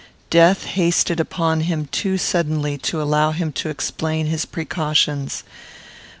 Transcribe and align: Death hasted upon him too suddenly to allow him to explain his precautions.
Death 0.31 0.63
hasted 0.65 1.19
upon 1.19 1.59
him 1.61 1.85
too 1.91 2.17
suddenly 2.17 2.75
to 2.75 2.99
allow 3.03 3.29
him 3.29 3.51
to 3.51 3.69
explain 3.69 4.25
his 4.25 4.45
precautions. 4.47 5.43